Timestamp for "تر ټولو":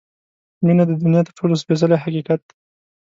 1.27-1.55